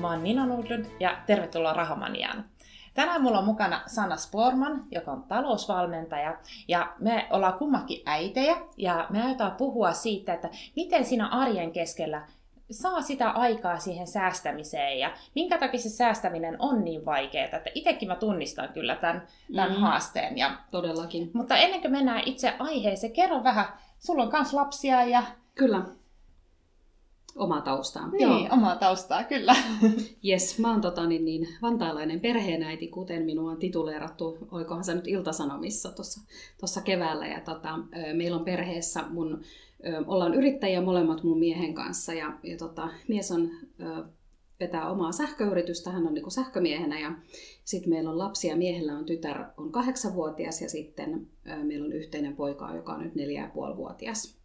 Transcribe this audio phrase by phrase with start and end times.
[0.00, 2.44] Mä oon Nina Nordlund ja tervetuloa Rahamaniaan.
[2.94, 6.38] Tänään mulla on mukana Sanna Sporman, joka on talousvalmentaja,
[6.68, 12.26] ja me ollaan kummakin äitejä, ja me aiotaan puhua siitä, että miten siinä arjen keskellä
[12.70, 18.08] saa sitä aikaa siihen säästämiseen ja minkä takia se säästäminen on niin vaikeaa, että itsekin
[18.08, 19.22] mä tunnistan kyllä tämän,
[19.54, 19.76] tämän mm.
[19.76, 20.38] haasteen.
[20.38, 21.30] Ja, Todellakin.
[21.34, 23.66] Mutta ennen kuin mennään itse aiheeseen, kerro vähän,
[23.98, 25.22] sulla on myös lapsia ja...
[25.54, 25.82] Kyllä,
[27.36, 28.10] omaa taustaa.
[28.10, 28.48] Niin, Joo.
[28.50, 29.56] omaa taustaa, kyllä.
[30.28, 35.08] Yes, mä oon tota, niin, niin, vantaalainen perheenäiti, kuten minua on tituleerattu, oikohan se nyt
[35.08, 35.92] Iltasanomissa
[36.60, 37.26] tuossa keväällä.
[37.26, 37.78] Ja tota,
[38.14, 39.40] meillä on perheessä mun,
[40.06, 43.50] ollaan yrittäjiä molemmat mun miehen kanssa ja, ja tota, mies on
[44.60, 47.12] vetää omaa sähköyritystä, hän on niin sähkömiehenä ja
[47.64, 51.26] sitten meillä on lapsia, miehellä on tytär, on kahdeksanvuotias ja sitten
[51.62, 54.36] meillä on yhteinen poika, joka on nyt neljä ja puoli vuotias.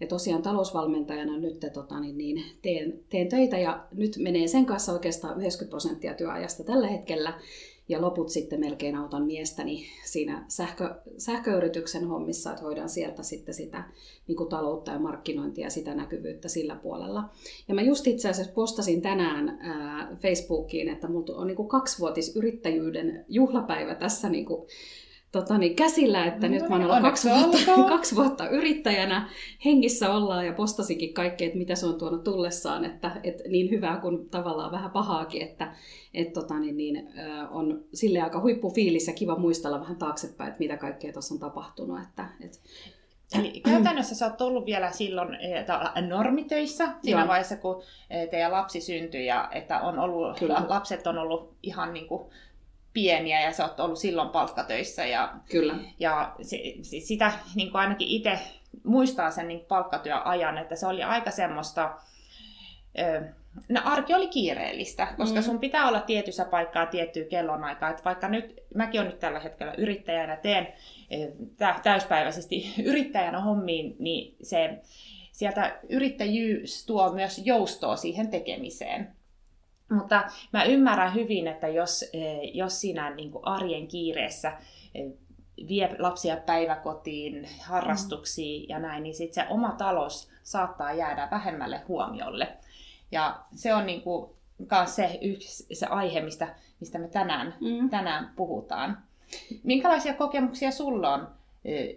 [0.00, 4.92] Ja tosiaan talousvalmentajana nyt tota, niin, niin, teen, teen töitä ja nyt menee sen kanssa
[4.92, 7.40] oikeastaan 90 prosenttia työajasta tällä hetkellä.
[7.88, 13.84] Ja loput sitten melkein autan miestäni siinä sähkö, sähköyrityksen hommissa, että hoidan sieltä sitten sitä
[14.26, 17.24] niin kuin taloutta ja markkinointia ja sitä näkyvyyttä sillä puolella.
[17.68, 22.34] Ja mä just itse asiassa postasin tänään ää, Facebookiin, että mulla on niin kuin kaksivuotis
[23.28, 24.68] juhlapäivä tässä niin kuin
[25.32, 27.58] tota, niin käsillä, että no, nyt mä oon ollut kaksi vuotta,
[27.94, 29.30] kaksi vuotta yrittäjänä.
[29.64, 34.00] Hengissä ollaan ja postasinkin kaikkea, että mitä se on tuonut tullessaan, että, että niin hyvää
[34.00, 35.74] kuin tavallaan vähän pahaakin, että
[36.14, 37.08] et, tota, niin, niin,
[37.50, 42.00] on sille aika huippufiilis ja kiva muistella vähän taaksepäin, että mitä kaikkea tuossa on tapahtunut.
[42.02, 42.60] Että, et,
[43.38, 45.28] Eli käytännössä sä oot ollut vielä silloin
[46.08, 47.28] normitöissä siinä Joo.
[47.28, 47.82] vaiheessa, kun
[48.30, 50.62] teidän lapsi syntyi ja että on ollut, Kyllä.
[50.68, 52.30] lapset on ollut ihan niin kuin
[52.98, 55.06] pieniä ja sä oot ollut silloin palkkatöissä.
[55.06, 55.74] Ja, Kyllä.
[55.98, 56.34] Ja
[56.82, 58.38] sitä niin kuin ainakin itse
[58.84, 61.94] muistaa sen niin palkkatyöajan, että se oli aika semmoista...
[63.68, 65.42] No, arki oli kiireellistä, koska mm.
[65.42, 67.90] sun pitää olla tietyssä paikkaa tiettyä kellonaikaa.
[67.90, 70.68] Että vaikka nyt, mäkin olen nyt tällä hetkellä yrittäjänä, teen
[71.82, 74.78] täyspäiväisesti yrittäjänä hommiin, niin se,
[75.32, 79.17] sieltä yrittäjyys tuo myös joustoa siihen tekemiseen.
[79.90, 84.52] Mutta mä ymmärrän hyvin, että jos, eh, jos siinä niin kuin arjen kiireessä
[84.94, 85.12] eh,
[85.68, 88.66] vie lapsia päiväkotiin, harrastuksiin mm.
[88.68, 92.48] ja näin, niin sitten se oma talous saattaa jäädä vähemmälle huomiolle.
[93.12, 94.30] Ja se on niin kuin
[94.86, 97.90] se, yksi, se aihe, mistä, mistä me tänään, mm.
[97.90, 98.98] tänään puhutaan.
[99.62, 101.28] Minkälaisia kokemuksia sulla on
[101.64, 101.94] eh,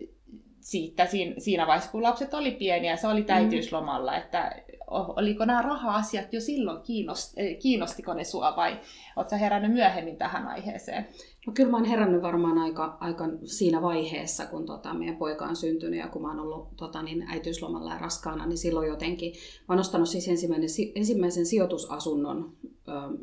[0.60, 4.56] siitä siinä vaiheessa, kun lapset oli pieniä, se oli täytyyslomalla, että
[4.92, 8.80] oliko nämä raha-asiat jo silloin, kiinnost, eh, kiinnostiko ne sua vai
[9.16, 11.08] oletko herännyt myöhemmin tähän aiheeseen?
[11.48, 15.56] No kyllä mä oon herännyt varmaan aika, aika siinä vaiheessa, kun tota, meidän poika on
[15.56, 19.34] syntynyt ja kun mä oon ollut tota, niin äitiyslomalla ja raskaana, niin silloin jotenkin,
[19.68, 22.54] mä oon ostanut siis ensimmäinen, ensimmäisen sijoitusasunnon,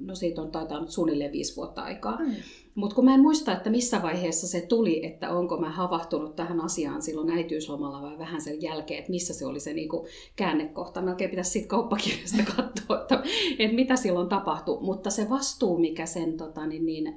[0.01, 2.17] no siitä on taitaa nyt suunnilleen viisi vuotta aikaa.
[2.17, 2.35] Mm.
[2.79, 6.61] Mutta kun mä en muista, että missä vaiheessa se tuli, että onko mä havahtunut tähän
[6.61, 10.07] asiaan silloin äitiyslomalla vai vähän sen jälkeen, että missä se oli se niinku
[10.37, 11.03] käännekohta.
[11.03, 13.23] Melkein pitäisi siitä kauppakirjasta katsoa, että,
[13.59, 14.79] että mitä silloin tapahtui.
[14.81, 17.15] Mutta se vastuu, mikä sen tota, niin, niin,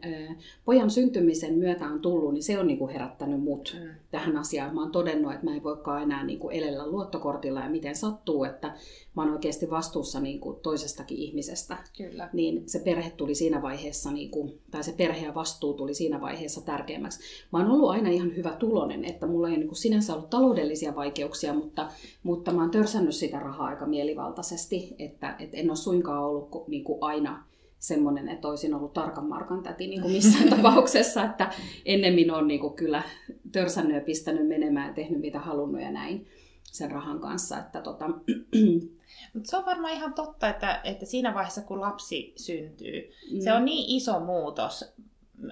[0.65, 3.89] pojan syntymisen myötä on tullut, niin se on niinku herättänyt mut mm.
[4.11, 4.75] tähän asiaan.
[4.75, 8.75] Mä oon todennut, että mä en voikaan enää niinku elellä luottokortilla ja miten sattuu, että
[9.15, 11.77] mä oon oikeasti vastuussa niinku toisestakin ihmisestä.
[11.97, 12.29] Kyllä.
[12.33, 16.65] Niin se perhe tuli siinä vaiheessa, niinku, tai se perhe ja vastuu tuli siinä vaiheessa
[16.65, 17.19] tärkeämmäksi.
[17.51, 21.53] Mä oon ollut aina ihan hyvä tulonen, että mulla ei niinku sinänsä ollut taloudellisia vaikeuksia,
[21.53, 21.89] mutta,
[22.23, 26.97] mutta mä oon törsännyt sitä rahaa aika mielivaltaisesti, että et en ole suinkaan ollut niinku
[27.01, 27.43] aina
[27.79, 31.51] semmoinen, että olisin ollut tarkan markan täti niin kuin missään tapauksessa, että
[31.85, 33.03] ennemmin on niin kuin kyllä
[33.51, 36.27] törsännyt ja pistänyt menemään ja tehnyt mitä halunnut ja näin
[36.71, 37.57] sen rahan kanssa.
[37.57, 38.09] Että tota...
[39.33, 43.39] Mutta se on varmaan ihan totta, että, että siinä vaiheessa kun lapsi syntyy, mm.
[43.39, 44.93] se on niin iso muutos.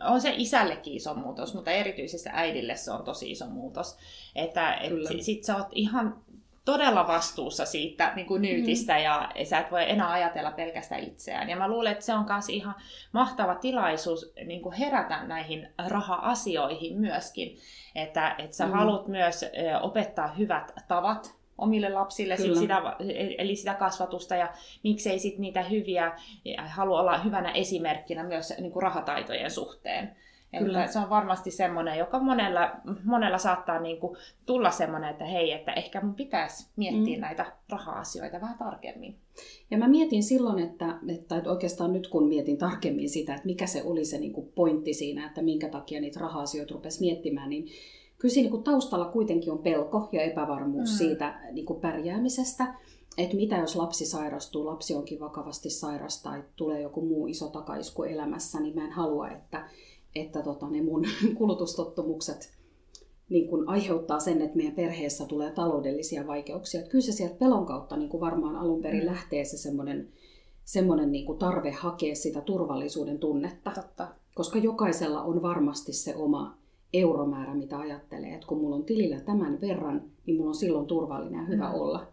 [0.09, 3.97] On se isällekin iso muutos, mutta erityisesti äidille se on tosi iso muutos.
[4.35, 6.21] Että et sit, sit sä oot ihan
[6.65, 8.99] todella vastuussa siitä niin kuin nyytistä mm.
[9.03, 11.49] ja sä et voi enää ajatella pelkästään itseään.
[11.49, 12.75] Ja mä luulen, että se on myös ihan
[13.11, 17.57] mahtava tilaisuus niin kuin herätä näihin raha-asioihin myöskin.
[17.95, 18.71] Että, että sä mm.
[18.71, 19.45] haluat myös
[19.81, 22.81] opettaa hyvät tavat omille lapsille sit sitä,
[23.37, 24.53] eli sitä kasvatusta ja
[24.83, 26.11] miksei sit niitä hyviä,
[26.67, 30.15] halua olla hyvänä esimerkkinä myös niin kuin rahataitojen suhteen.
[30.57, 30.79] Kyllä.
[30.79, 32.71] Että se on varmasti semmoinen, joka monella,
[33.03, 37.21] monella saattaa niin kuin tulla semmoinen, että hei, että ehkä mun pitäisi miettiä mm.
[37.21, 39.15] näitä raha-asioita vähän tarkemmin.
[39.71, 43.83] Ja mä mietin silloin, että, että oikeastaan nyt kun mietin tarkemmin sitä, että mikä se
[43.83, 47.67] oli se niin kuin pointti siinä, että minkä takia niitä raha-asioita rupesi miettimään, niin
[48.19, 50.97] kyllä siinä niin kuin taustalla kuitenkin on pelko ja epävarmuus mm.
[50.97, 52.73] siitä niin kuin pärjäämisestä
[53.17, 58.03] että mitä jos lapsi sairastuu, lapsi onkin vakavasti sairas tai tulee joku muu iso takaisku
[58.03, 59.69] elämässä, niin mä en halua, että,
[60.15, 61.05] että tota, ne mun
[61.37, 62.59] kulutustottumukset
[63.29, 66.79] niin kun aiheuttaa sen, että meidän perheessä tulee taloudellisia vaikeuksia.
[66.79, 69.05] Että kyllä se sieltä pelon kautta niin kuin varmaan alun perin mm.
[69.05, 70.09] lähtee se semmoinen
[70.65, 73.71] semmoinen niin kuin tarve hakea sitä turvallisuuden tunnetta.
[73.75, 74.07] Totta.
[74.35, 76.57] Koska jokaisella on varmasti se oma
[76.93, 81.39] euromäärä, mitä ajattelee, että kun mulla on tilillä tämän verran, niin mulla on silloin turvallinen
[81.39, 81.73] ja hyvä mm.
[81.75, 82.07] olla.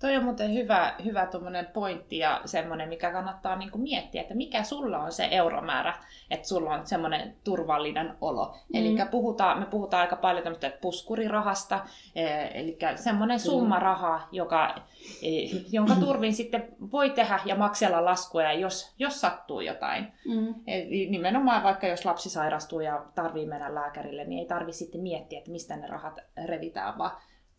[0.00, 1.28] Toi on muuten hyvä, hyvä
[1.74, 5.94] pointti ja semmoinen, mikä kannattaa niinku miettiä, että mikä sulla on se euromäärä,
[6.30, 8.46] että sulla on semmoinen turvallinen olo.
[8.46, 8.80] Mm.
[8.80, 11.84] Eli puhutaan, me puhutaan aika paljon tämmöistä puskurirahasta,
[12.14, 14.74] eh, eli semmoinen summa rahaa, joka,
[15.22, 20.12] eh, jonka turvin sitten voi tehdä ja maksella laskuja, jos, jos sattuu jotain.
[20.28, 20.54] Mm.
[20.66, 25.38] Eli nimenomaan vaikka jos lapsi sairastuu ja tarvii mennä lääkärille, niin ei tarvi sitten miettiä,
[25.38, 27.10] että mistä ne rahat revitään, vaan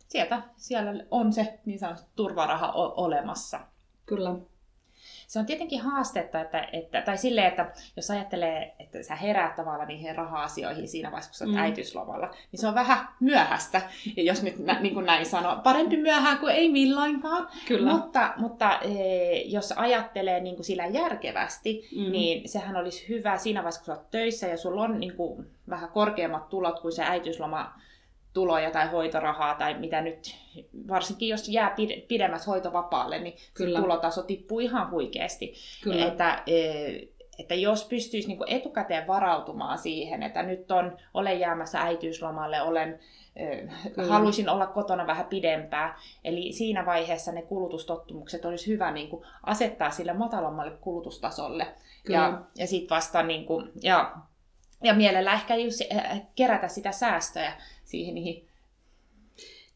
[0.08, 3.60] sieltä siellä on se niin sanottu turvaraha olemassa.
[4.06, 4.36] Kyllä.
[5.28, 9.88] Se on tietenkin haastetta, että, että, tai silleen, että jos ajattelee, että sä heräät tavallaan
[9.88, 11.60] niihin raha-asioihin siinä vaiheessa, kun sä oot mm.
[11.60, 13.82] äitiyslomalla, niin se on vähän myöhäistä,
[14.18, 17.48] ja jos nyt nä, niin kuin näin sanoo, parempi myöhään kuin ei milloinkaan.
[17.68, 17.92] Kyllä.
[17.92, 22.12] Mutta, mutta e, jos ajattelee niin kuin sillä järkevästi, mm.
[22.12, 25.48] niin sehän olisi hyvä siinä vaiheessa, kun sä oot töissä ja sulla on niin kuin,
[25.70, 27.74] vähän korkeammat tulot kuin se äitiysloma
[28.34, 30.36] tuloja tai hoitorahaa tai mitä nyt,
[30.88, 31.76] varsinkin jos jää
[32.08, 33.80] pidemmäs hoitovapaalle, niin Kyllä.
[33.80, 35.54] tulotaso tippuu ihan huikeasti.
[35.84, 36.06] Kyllä.
[36.06, 36.62] Että, e,
[37.40, 43.00] että jos pystyisi niin etukäteen varautumaan siihen, että nyt on, olen jäämässä äitiyslomalle, olen
[43.36, 43.58] e,
[43.96, 44.14] Kyllä.
[44.14, 45.96] haluaisin olla kotona vähän pidempään.
[46.24, 51.68] Eli siinä vaiheessa ne kulutustottumukset olisi hyvä niin kuin asettaa sille matalammalle kulutustasolle.
[52.06, 52.20] Kyllä.
[52.20, 54.16] Ja, ja sitten vasta niin kuin, ja,
[54.84, 55.82] ja mielellä ehkä just
[56.36, 57.54] kerätä sitä säästöjä
[57.86, 58.48] siihen niihin.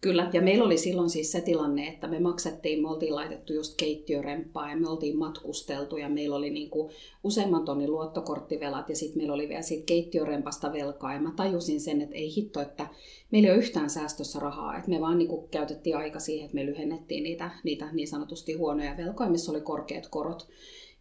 [0.01, 3.77] Kyllä, ja meillä oli silloin siis se tilanne, että me maksettiin, me oltiin laitettu just
[3.77, 6.92] keittiöremppaa ja me oltiin matkusteltu ja meillä oli niin kuin
[7.24, 11.13] useamman tonnin luottokorttivelat ja sitten meillä oli vielä siitä keittiörempasta velkaa.
[11.13, 12.88] Ja mä tajusin sen, että ei hitto, että
[13.31, 16.56] meillä ei ole yhtään säästössä rahaa, että me vaan niin kuin käytettiin aika siihen, että
[16.56, 20.48] me lyhennettiin niitä, niitä niin sanotusti huonoja velkoja, missä oli korkeat korot.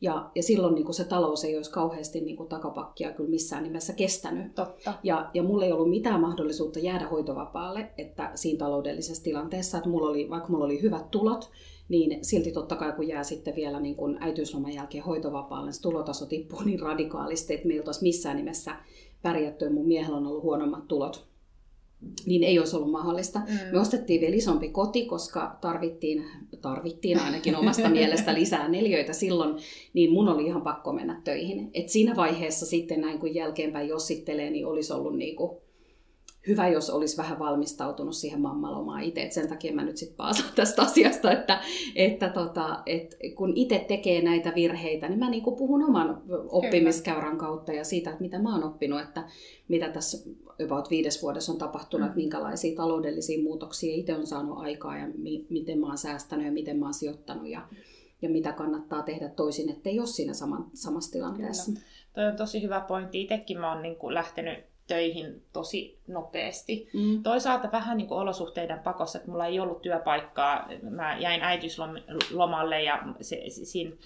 [0.00, 3.62] Ja, ja silloin niin kuin se talous ei olisi kauheasti niin kuin takapakkia kyllä missään
[3.62, 4.54] nimessä kestänyt.
[4.54, 4.94] Totta.
[5.02, 10.08] Ja, ja mulla ei ollut mitään mahdollisuutta jäädä hoitovapaalle että siinä taloudellisessa tilanteessa, että mulla
[10.08, 11.50] oli, vaikka mulla oli hyvät tulot,
[11.88, 15.82] niin silti totta kai kun jää sitten vielä niin kuin äitiysloman jälkeen hoitovapaalle, niin se
[15.82, 18.76] tulotaso tippuu niin radikaalisti, että me ei missään nimessä
[19.22, 21.29] pärjätty mun miehellä on ollut huonommat tulot
[22.26, 23.38] niin ei olisi ollut mahdollista.
[23.38, 23.72] Mm.
[23.72, 26.24] Me ostettiin vielä isompi koti, koska tarvittiin,
[26.60, 29.56] tarvittiin ainakin omasta mielestä lisää neljöitä silloin,
[29.92, 31.70] niin mun oli ihan pakko mennä töihin.
[31.74, 35.62] Et siinä vaiheessa sitten näin kun jälkeenpäin jossittelee, niin olisi ollut niinku,
[36.46, 39.22] hyvä, jos olisi vähän valmistautunut siihen mammalomaan itse.
[39.22, 41.60] Et sen takia mä nyt sitten paasaan tästä asiasta, että,
[41.96, 47.72] että tota, et kun itse tekee näitä virheitä, niin mä niinku puhun oman oppimiskäyrän kautta
[47.72, 49.24] ja siitä, että mitä mä oon oppinut, että
[49.68, 50.30] mitä tässä
[50.64, 52.06] about viides vuodessa on tapahtunut, mm.
[52.06, 56.52] että minkälaisia taloudellisia muutoksia itse on saanut aikaa ja mi- miten mä oon säästänyt ja
[56.52, 57.68] miten mä oon sijoittanut ja,
[58.22, 61.72] ja mitä kannattaa tehdä toisin, ettei ole siinä saman, samassa tilanteessa.
[61.72, 61.86] Kyllä.
[62.14, 63.22] Toi on tosi hyvä pointti.
[63.22, 66.88] Itsekin mä oon niin kuin lähtenyt töihin tosi nopeasti.
[66.92, 67.22] Mm.
[67.22, 70.68] Toisaalta vähän niin kuin olosuhteiden pakossa, että mulla ei ollut työpaikkaa.
[70.82, 73.96] Mä jäin äitiyslomalle ja se, siinä,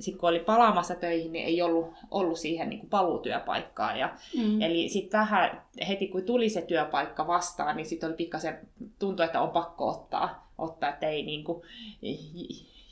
[0.00, 3.96] sit kun oli palaamassa töihin, niin ei ollut, ollut siihen niin kuin paluutyöpaikkaa.
[3.96, 4.62] Ja, mm.
[4.62, 8.58] Eli sitten vähän heti kun tuli se työpaikka vastaan, niin sitten oli pikkasen,
[8.98, 11.62] tuntui, että on pakko ottaa, ottaa että ei niin kuin,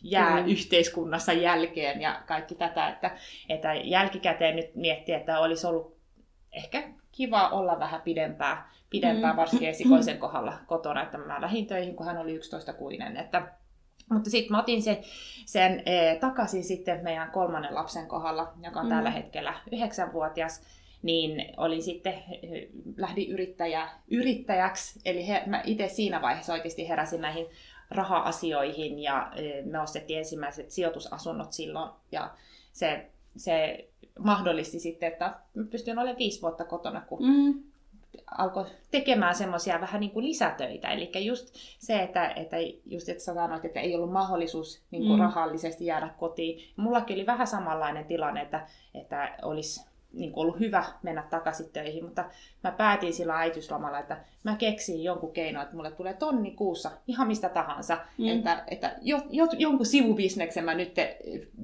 [0.03, 0.49] jää mm.
[0.49, 3.17] yhteiskunnassa jälkeen ja kaikki tätä, että,
[3.49, 5.97] että jälkikäteen nyt miettiä, että olisi ollut
[6.53, 9.37] ehkä kiva olla vähän pidempään, pidempään mm.
[9.37, 13.17] varsinkin esikoisen kohdalla kotona, että mä lähdin töihin, kun hän oli 11-kuinen.
[13.17, 13.43] Että,
[14.11, 14.99] mutta sitten mä otin sen,
[15.47, 18.91] sen e, takaisin sitten meidän kolmannen lapsen kohdalla, joka on mm.
[18.91, 20.63] tällä hetkellä 9-vuotias,
[21.03, 22.15] niin oli sitten,
[22.97, 27.47] lähdin yrittäjä, yrittäjäksi, eli he, mä itse siinä vaiheessa oikeasti heräsin näihin
[27.91, 32.31] raha-asioihin ja e, me ostettiin ensimmäiset sijoitusasunnot silloin ja
[32.73, 33.89] se, se
[34.19, 35.35] mahdollisti sitten, että
[35.71, 37.63] pystyin olemaan viisi vuotta kotona, kun mm.
[38.39, 40.89] alkoi tekemään semmoisia vähän niin kuin lisätöitä.
[40.89, 45.19] Eli just se, että, että just että sä sanoit, että ei ollut mahdollisuus niin kuin
[45.19, 45.23] mm.
[45.23, 46.73] rahallisesti jäädä kotiin.
[46.77, 52.25] Mullakin oli vähän samanlainen tilanne, että, että olisi niin ollut hyvä mennä takaisin töihin, mutta
[52.65, 57.29] mä päätin sillä äitiyslomalla, että mä keksin jonkun keino, että mulle tulee tonni kuussa ihan
[57.29, 58.29] mistä tahansa, mm.
[58.29, 60.95] että, että jo, jo, jonkun sivubisneksen mä nyt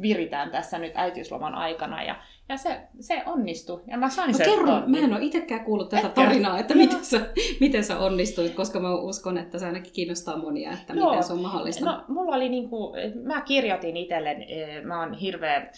[0.02, 2.16] viritään tässä nyt äitiysloman aikana ja,
[2.48, 3.82] Ja se, se onnistui.
[3.86, 7.04] Ja mä sain no, sen kerro, mä en ole itsekään kuullut tätä tarinaa, että miten
[7.04, 7.20] sä,
[7.60, 11.10] miten sä onnistuit, koska mä uskon, että se ainakin kiinnostaa monia, että Joo.
[11.10, 11.84] miten se on mahdollista.
[11.84, 14.44] No, mulla oli niinku, mä kirjoitin itselleen,
[14.86, 15.70] mä oon hirveä,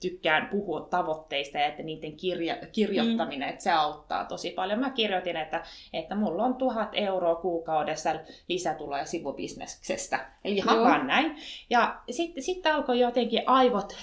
[0.00, 3.52] tykkään puhua tavoitteista ja että niiden kirja, kirjoittaminen, mm.
[3.52, 4.80] että se auttaa tosi paljon.
[4.80, 8.14] Mä kirjoitin, että, että mulla on tuhat euroa kuukaudessa
[8.48, 10.26] lisätuloja sivubisneksestä.
[10.44, 11.36] Eli vaan näin.
[11.70, 13.96] Ja sitten sit alkoi jotenkin aivot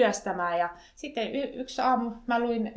[0.00, 2.72] työstämään ja sitten y- yksi aamu mä luin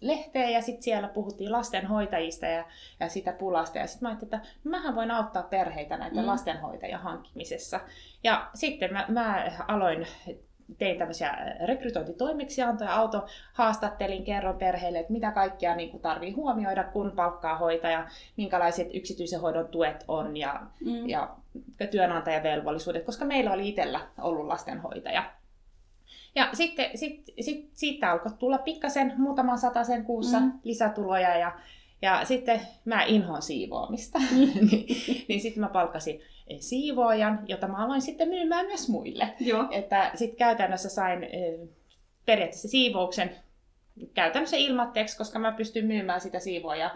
[0.00, 2.64] lehteä ja sitten siellä puhuttiin lastenhoitajista ja,
[3.00, 3.78] ja sitä pulasta.
[3.78, 6.26] Ja sitten mä ajattelin, että mähän voin auttaa perheitä näitä mm.
[6.26, 7.80] lastenhoitajan hankkimisessa.
[8.24, 10.06] Ja sitten mä, mä aloin
[10.78, 17.58] tein tämmöisiä rekrytointitoimeksiantoja, auto haastattelin, kerron perheille, että mitä kaikkea niin tarvii huomioida, kun palkkaa
[17.58, 18.06] hoitaja,
[18.36, 21.08] minkälaiset yksityisen hoidon tuet on ja, mm.
[21.08, 21.36] ja
[21.90, 25.24] työnantajavelvollisuudet, koska meillä oli itsellä ollut lastenhoitaja.
[26.34, 30.52] Ja sitten sit, sit, siitä alkoi tulla pikkasen, muutaman sen kuussa mm.
[30.64, 31.52] lisätuloja ja,
[32.02, 34.18] ja sitten mä inhoan siivoamista.
[34.18, 34.26] Mm.
[34.70, 34.86] niin,
[35.28, 36.20] niin sitten mä palkkasin
[36.60, 39.28] siivoojan, jota mä aloin sitten myymään myös muille.
[39.40, 39.68] Joo.
[39.70, 41.18] Että sitten käytännössä sain
[42.26, 43.30] periaatteessa siivouksen
[44.14, 46.90] käytännössä ilmatteeksi, koska mä pystyn myymään sitä siivoojaa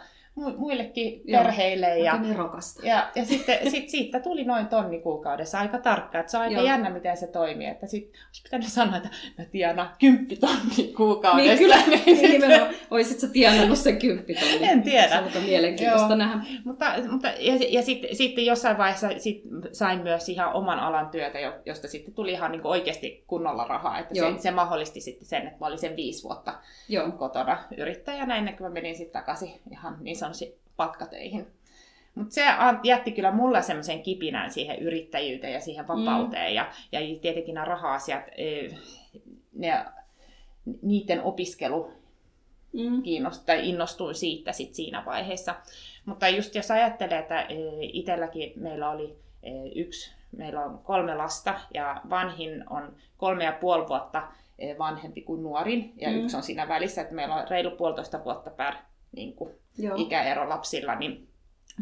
[0.56, 1.98] muillekin Joo, perheille.
[1.98, 2.20] Ja,
[2.82, 6.20] ja, ja sitten sit, siitä tuli noin tonni kuukaudessa aika tarkka.
[6.20, 6.66] Että se on aika Joo.
[6.66, 7.66] jännä, miten se toimii.
[7.66, 9.90] Että sit olisi pitänyt sanoa, että mä tienaan
[10.40, 11.54] tonni kuukaudessa.
[11.54, 11.76] Niin, kyllä.
[12.06, 12.74] niin, nimenomaan.
[12.90, 14.68] Oisit sä tienannut sen tonni.
[14.68, 15.08] En tiedä.
[15.08, 16.16] Se on mielenkiintoista Joo.
[16.16, 16.40] nähdä.
[16.64, 19.42] Mutta, mutta, ja, ja sitten sit jossain vaiheessa sit
[19.72, 23.98] sain myös ihan oman alan työtä, josta sitten tuli ihan niin oikeasti kunnolla rahaa.
[23.98, 26.54] Että se, se, mahdollisti sitten sen, että mä olin sen viisi vuotta
[26.88, 27.10] Joo.
[27.10, 30.27] kotona yrittäjänä ennen kuin mä menin sitten takaisin ihan niin sanoisi
[30.76, 31.46] palkkatöihin.
[32.14, 32.42] Mutta se
[32.82, 36.50] jätti kyllä mulle semmoisen kipinän siihen yrittäjyyteen ja siihen vapauteen.
[36.50, 36.54] Mm.
[36.54, 38.68] Ja, ja tietenkin nämä raha-asiat, e,
[39.52, 39.84] ne,
[40.82, 41.92] niiden opiskelu
[42.72, 43.02] mm.
[43.02, 45.54] kiinnosti, tai innostuin siitä sit siinä vaiheessa.
[46.04, 51.60] Mutta just jos ajattelee, että e, itselläkin meillä oli e, yksi, meillä on kolme lasta
[51.74, 54.22] ja vanhin on kolme ja puoli vuotta
[54.78, 56.16] vanhempi kuin nuorin ja mm.
[56.16, 58.74] yksi on siinä välissä, että meillä on reilu puolitoista vuotta per
[59.12, 59.54] niin kuin,
[59.96, 61.28] ikäero lapsilla, niin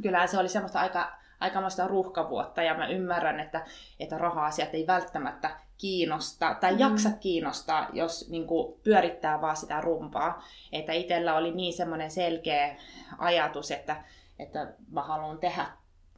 [0.03, 3.65] kyllä se oli semmoista aika, aikamoista ruuhkavuotta ja mä ymmärrän, että,
[4.01, 6.79] että raha-asiat ei välttämättä kiinnosta tai mm.
[6.79, 10.45] jaksa kiinnostaa, jos niin kuin, pyörittää vaan sitä rumpaa.
[10.73, 12.77] Että itsellä oli niin semmoinen selkeä
[13.19, 14.05] ajatus, että,
[14.39, 15.67] että mä haluan tehdä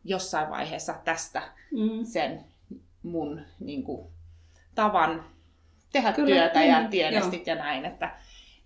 [0.04, 2.04] jossain vaiheessa tästä mm.
[2.04, 2.44] sen
[3.02, 4.08] mun niin kuin,
[4.74, 5.24] tavan
[5.92, 7.84] tehdä Kyllä, työtä niin, ja tienestit ja näin.
[7.84, 8.10] Että,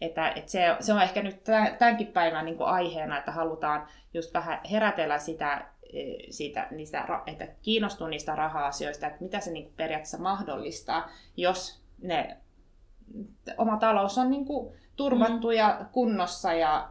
[0.03, 1.45] että, että se, se on ehkä nyt
[1.79, 7.49] tämänkin päivän niin kuin aiheena, että halutaan just vähän herätellä sitä, e, siitä, niistä, että
[7.63, 12.37] kiinnostuu niistä raha-asioista, että mitä se niin kuin periaatteessa mahdollistaa, jos ne,
[13.59, 15.53] oma talous on niin kuin turvattu mm.
[15.53, 16.91] ja kunnossa ja,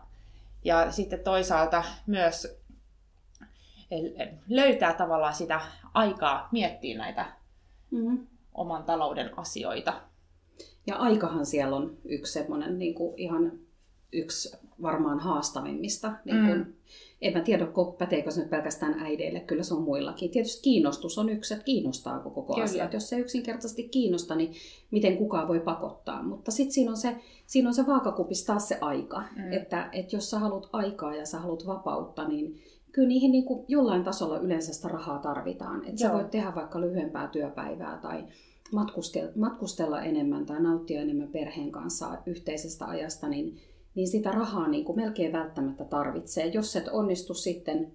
[0.64, 2.62] ja sitten toisaalta myös
[4.50, 5.62] löytää tavallaan sitä
[5.94, 7.26] aikaa miettiä näitä
[7.92, 8.28] mm.
[8.54, 10.11] oman talouden asioita.
[10.88, 13.52] Ja aikahan siellä on yksi semmoinen niin kuin ihan
[14.14, 16.12] yksi varmaan haastavimmista.
[16.26, 16.74] Niin kuin, mm.
[17.22, 20.32] En mä tiedä, päteekö se nyt pelkästään äideille, kyllä se on muillakin.
[20.32, 22.64] Tietysti kiinnostus on yksi, että kiinnostaako koko kyllä.
[22.64, 22.90] asia.
[22.94, 24.54] jos se yksinkertaisesti kiinnosta, niin
[24.92, 26.24] miten kukaan voi pakottaa.
[26.24, 29.24] Mutta sitten siinä on se, siinä on se vaakakupis taas se aika.
[29.36, 29.54] Mm.
[29.54, 32.62] Että, että jos sä haluat aikaa ja sä haluat vapautta, niin
[32.92, 35.86] kyllä niihin niin kuin jollain tasolla yleensä sitä rahaa tarvitaan.
[35.86, 38.24] Että sä voit tehdä vaikka lyhyempää työpäivää tai
[39.36, 43.62] matkustella enemmän tai nauttia enemmän perheen kanssa yhteisestä ajasta, niin,
[43.96, 46.46] niin sitä rahaa niin kuin melkein välttämättä tarvitsee.
[46.46, 47.92] Jos et onnistu sitten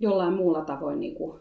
[0.00, 1.40] jollain muulla tavoin niin kuin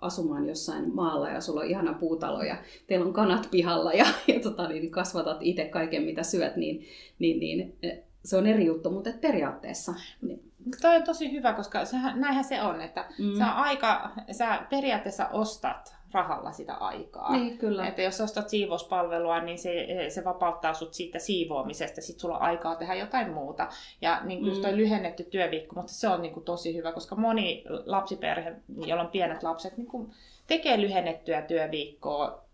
[0.00, 2.56] asumaan jossain maalla ja sulla on ihana puutalo ja
[2.86, 6.84] teillä on kanat pihalla ja, ja tota, niin kasvatat itse kaiken mitä syöt, niin,
[7.18, 9.94] niin, niin eh, se on eri juttu, mutta periaatteessa.
[10.22, 10.52] Niin.
[10.80, 13.38] Toi on tosi hyvä, koska sehän, näinhän se on, että mm.
[13.38, 17.32] sä, aika, sä periaatteessa ostat rahalla sitä aikaa.
[17.32, 17.86] Niin, kyllä.
[17.86, 22.76] Että jos ostat siivouspalvelua, niin se, se vapauttaa sut siitä siivoamisesta, sit sulla on aikaa
[22.76, 23.68] tehdä jotain muuta.
[24.00, 24.62] Ja niin kuin mm.
[24.62, 29.10] toi lyhennetty työviikko, mutta se on niin kuin tosi hyvä, koska moni lapsiperhe, jolla on
[29.10, 30.10] pienet lapset, niin kuin
[30.46, 32.48] tekee lyhennettyä työviikkoa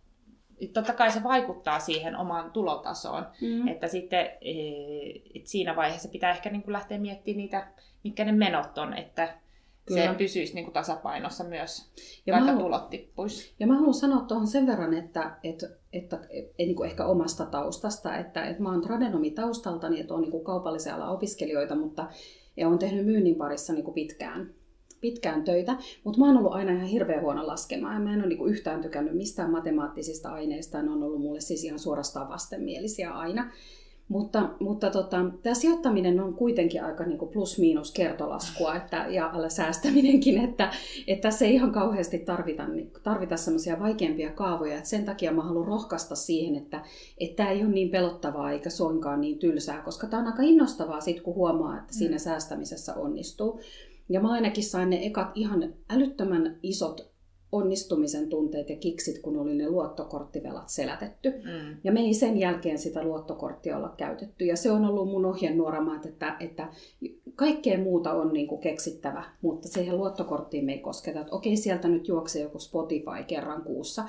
[0.72, 3.68] totta kai se vaikuttaa siihen omaan tulotasoon, mm.
[3.68, 4.30] että sitten
[5.34, 7.66] et siinä vaiheessa pitää ehkä niin kuin lähteä miettimään niitä,
[8.04, 9.34] mitkä ne menot on, että
[9.86, 10.12] Kyllä.
[10.12, 11.92] se pysyisi niin kuin tasapainossa myös,
[12.26, 13.54] ja vaikka haluan, tulot tippuisi.
[13.60, 17.46] Ja mä haluan sanoa tuohon sen verran, että, että, että, että niin kuin ehkä omasta
[17.46, 22.08] taustasta, että, että mä oon tradenomi taustaltani, että on niin kuin kaupallisen alan opiskelijoita, mutta
[22.56, 24.54] ja olen tehnyt myynnin parissa niin kuin pitkään,
[25.00, 28.02] pitkään töitä, mutta mä oon ollut aina ihan hirveän huono laskemaan.
[28.02, 31.78] Mä en ole niinku yhtään tykännyt mistään matemaattisista aineista, ne on ollut mulle siis ihan
[31.78, 33.52] suorastaan vastenmielisiä aina.
[34.08, 40.70] Mutta, mutta tota, tämä sijoittaminen on kuitenkin aika niin plus-miinus kertolaskua että, ja säästäminenkin, että,
[41.06, 44.76] että tässä ei ihan kauheasti tarvita, niin, tarvita semmoisia vaikeampia kaavoja.
[44.76, 46.82] Että sen takia mä haluan rohkaista siihen, että
[47.36, 51.20] tämä ei ole niin pelottavaa eikä suinkaan niin tylsää, koska tämä on aika innostavaa sit,
[51.20, 52.20] kun huomaa, että siinä mm.
[52.20, 53.60] säästämisessä onnistuu.
[54.08, 57.13] Ja mä ainakin sain ne ekat ihan älyttömän isot
[57.54, 61.30] onnistumisen tunteet ja kiksit, kun oli ne luottokorttivelat selätetty.
[61.30, 61.76] Mm.
[61.84, 64.44] Ja me ei sen jälkeen sitä luottokorttia olla käytetty.
[64.44, 66.68] Ja se on ollut mun ohjenuoramaat, että, että
[67.34, 71.20] kaikkea muuta on niin kuin keksittävä, mutta siihen luottokorttiin me ei kosketa.
[71.20, 74.04] Että okei, sieltä nyt juoksee joku Spotify kerran kuussa,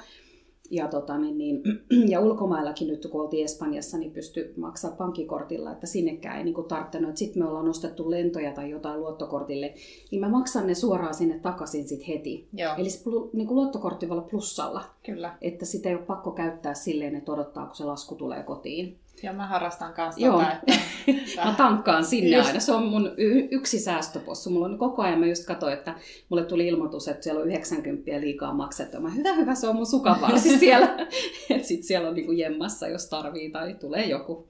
[0.72, 1.62] ja, tota, niin, niin,
[2.12, 7.18] ja ulkomaillakin nyt, kun oltiin Espanjassa, niin pystyi maksaa pankkikortilla, että sinnekään ei niin tarttunut.
[7.18, 9.74] Sitten me ollaan ostettu lentoja tai jotain luottokortille,
[10.12, 12.48] niin mä maksan ne suoraan sinne takaisin sit heti.
[12.54, 12.74] Joo.
[12.78, 13.02] Eli se
[13.34, 14.84] niin kuin luottokortti voi olla plussalla.
[15.06, 15.38] Kyllä.
[15.42, 18.98] Että sitä ei ole pakko käyttää silleen, että odottaa, kun se lasku tulee kotiin.
[19.24, 20.40] Ja mä harrastan kanssa Joo.
[20.40, 21.46] Tota, että...
[21.46, 22.48] mä tankkaan sinne just...
[22.48, 22.60] aina.
[22.60, 24.50] Se on mun y- yksi säästöpossu.
[24.50, 25.96] Mulla on koko ajan, mä just katsoin, että
[26.30, 29.00] mulle tuli ilmoitus, että siellä on 90 liikaa maksettu.
[29.00, 30.88] Mä hyvä, hyvä, se on mun sukavarsi siellä.
[31.50, 34.48] että sit siellä on niinku jemmassa, jos tarvii tai tulee joku.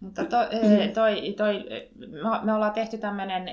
[0.00, 0.92] Mutta to, mm.
[0.92, 1.64] toi, toi,
[2.42, 3.48] me ollaan tehty tämmöinen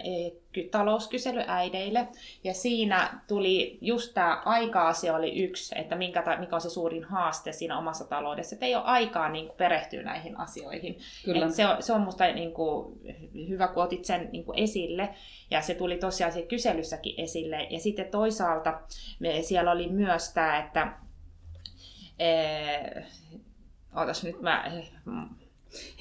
[0.72, 2.08] talouskysely äideille,
[2.44, 7.51] ja siinä tuli just tämä aika-asia oli yksi, että minkä, mikä on se suurin haaste
[7.51, 10.98] siinä omassa taloudessa, että ei ole aikaa niin kuin, perehtyä näihin asioihin.
[11.25, 11.50] Kyllä.
[11.50, 13.00] se, on, se on musta niin kuin,
[13.50, 15.10] hyvä, kun otit sen niin kuin, esille,
[15.51, 18.82] ja se tuli tosiaan se kyselyssäkin esille, ja sitten toisaalta
[19.20, 20.94] me, siellä oli myös tämä, että
[22.20, 23.06] ee,
[23.96, 24.72] ootas nyt mä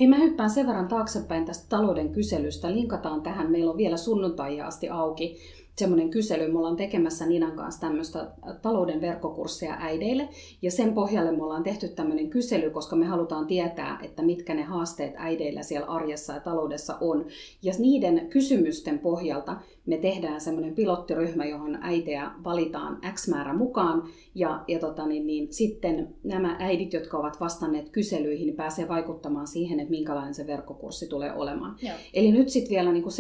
[0.01, 2.73] Hei, mä hyppään sen verran taaksepäin tästä talouden kyselystä.
[2.73, 3.51] Linkataan tähän.
[3.51, 5.39] Meillä on vielä sunnuntai asti auki
[5.79, 6.53] semmoinen kysely.
[6.53, 8.31] Me ollaan tekemässä Ninan kanssa tämmöistä
[8.63, 10.29] talouden verkkokurssia äideille.
[10.63, 14.63] Ja sen pohjalle me ollaan tehty tämmöinen kysely, koska me halutaan tietää, että mitkä ne
[14.63, 17.27] haasteet äideillä siellä arjessa ja taloudessa on.
[17.63, 19.57] Ja niiden kysymysten pohjalta
[19.87, 24.03] me tehdään semmoinen pilottiryhmä, johon äitejä valitaan X määrä mukaan.
[24.35, 29.47] Ja, ja tota, niin, niin, sitten nämä äidit, jotka ovat vastanneet kyselyihin, niin pääsee vaikuttamaan
[29.47, 31.77] siihen, että minkälainen se verkkokurssi tulee olemaan.
[31.83, 31.95] Joo.
[32.15, 33.13] Eli nyt sitten vielä niin kuin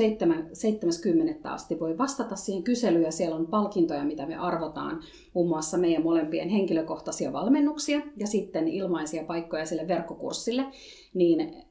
[0.52, 5.02] 70 asti voi vastata siihen kyselyyn ja siellä on palkintoja, mitä me arvotaan.
[5.34, 10.64] Muun muassa meidän molempien henkilökohtaisia valmennuksia ja sitten ilmaisia paikkoja sille verkkokurssille.
[11.14, 11.66] Niin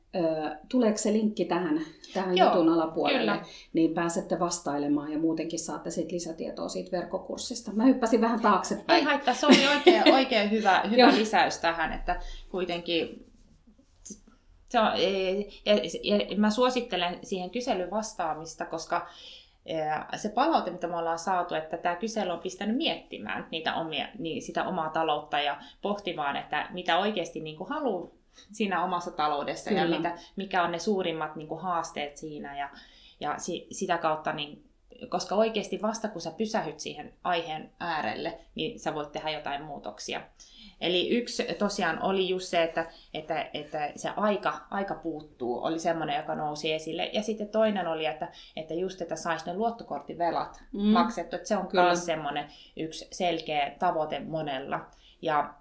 [0.72, 1.82] tuleeko se linkki tähän,
[2.14, 3.46] tähän Joo, jutun alapuolelle, kyllä.
[3.74, 7.72] niin pääsette vastailemaan ja muutenkin saatte sit lisätietoa siitä verkkokurssista.
[7.72, 9.00] Mä hyppäsin vähän taaksepäin.
[9.00, 13.26] Ei haittaa, se oli oikein, oikein hyvä, hyvä lisäys tähän, että kuitenkin
[14.70, 14.92] se on,
[15.66, 15.76] ja,
[16.30, 19.08] ja mä suosittelen siihen kyselyyn vastaamista, koska
[20.16, 24.42] se palaute, mitä me ollaan saatu, että tämä kysely on pistänyt miettimään niitä omia, niin
[24.42, 28.10] sitä omaa taloutta ja pohtimaan, että mitä oikeasti niin kuin haluaa
[28.52, 29.82] siinä omassa taloudessa Kyllä.
[29.82, 32.70] ja mitä, mikä on ne suurimmat niin kuin, haasteet siinä ja,
[33.20, 34.66] ja si, sitä kautta niin
[35.10, 40.22] koska oikeasti vasta kun sä pysähyt siihen aiheen äärelle, niin sä voit tehdä jotain muutoksia.
[40.82, 46.18] Eli yksi tosiaan oli just se, että, että, että se aika, aika puuttuu, oli semmoinen,
[46.18, 47.10] joka nousi esille.
[47.14, 50.82] Ja sitten toinen oli, että, että just, että saisi ne luottokorttivelat mm.
[50.82, 51.36] maksettu.
[51.36, 51.84] Että se on Kyllä.
[51.84, 54.80] myös semmoinen yksi selkeä tavoite monella.
[55.22, 55.54] Ja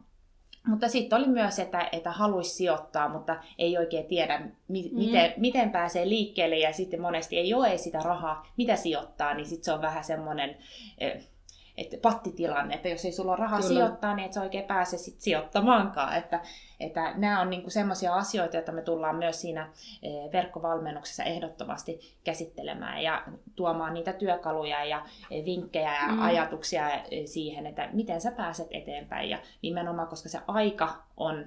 [0.66, 4.98] mutta sitten oli myös, että, että haluaisi sijoittaa, mutta ei oikein tiedä, mi- mm.
[4.98, 9.64] miten, miten pääsee liikkeelle ja sitten monesti ei ole sitä rahaa, mitä sijoittaa, niin sitten
[9.64, 10.56] se on vähän semmoinen
[10.98, 11.28] eh,
[11.76, 13.68] että pattitilanne, että jos ei sulla ole rahaa Kyllä.
[13.68, 16.16] sijoittaa, niin et sä oikein pääse sit sijoittamaankaan.
[16.16, 16.40] Että,
[16.80, 19.68] että nämä on niinku semmoisia asioita, joita me tullaan myös siinä
[20.02, 23.22] eh, verkkovalmennuksessa ehdottomasti käsittelemään ja
[23.56, 26.22] tuomaan niitä työkaluja ja eh, vinkkejä ja mm.
[26.22, 29.30] ajatuksia eh, siihen, että miten sä pääset eteenpäin.
[29.30, 31.44] Ja nimenomaan, koska se aika on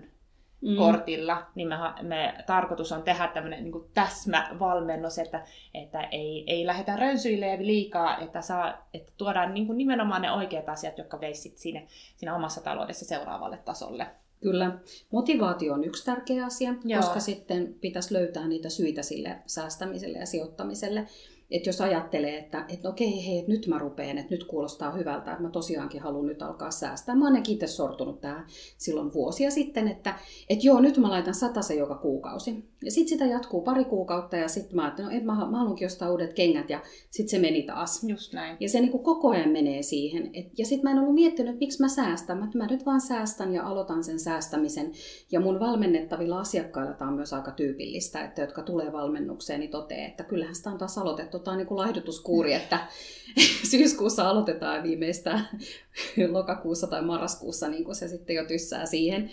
[0.62, 0.76] mm.
[0.76, 6.96] kortilla, niin me, me tarkoitus on tehdä tämmöinen niin täsmävalmennus, että, että ei, ei lähdetä
[6.96, 11.82] rönsyille liikaa, että, saa, että tuodaan niin kuin nimenomaan ne oikeat asiat, jotka veisivät siinä,
[12.16, 14.08] siinä omassa taloudessa seuraavalle tasolle.
[14.42, 14.72] Kyllä.
[15.12, 17.02] Motivaatio on yksi tärkeä asia, Joo.
[17.02, 21.08] koska sitten pitäisi löytää niitä syitä sille säästämiselle ja sijoittamiselle.
[21.52, 25.32] Että jos ajattelee, että, että okei, hei, että nyt mä rupeen, että nyt kuulostaa hyvältä,
[25.32, 27.16] että mä tosiaankin haluan nyt alkaa säästää.
[27.16, 28.46] Mä oon itse sortunut tähän
[28.78, 30.16] silloin vuosia sitten, että,
[30.50, 32.66] että joo, nyt mä laitan se joka kuukausi.
[32.84, 35.86] Ja sitten sitä jatkuu pari kuukautta ja sitten mä ajattelin, no, että mä, mä haluankin
[35.86, 36.82] ostaa uudet kengät ja
[37.12, 38.04] sitten se meni taas.
[38.04, 38.58] Just näin.
[38.60, 40.30] Ja se niin kuin koko ajan menee siihen.
[40.34, 42.38] Et, ja sitten mä en ollut miettinyt, että miksi mä säästän.
[42.38, 44.92] Mä, mä nyt vaan säästän ja aloitan sen säästämisen.
[45.32, 50.08] Ja mun valmennettavilla asiakkailla tämä on myös aika tyypillistä, että jotka tulee valmennukseen, niin toteaa,
[50.08, 52.80] että kyllähän sitä on taas aloitettu otetaan niin kuin laihdutuskuuri, että
[53.72, 55.48] syyskuussa aloitetaan viimeistään
[56.32, 59.30] lokakuussa tai marraskuussa niin kuin se sitten jo tyssää siihen,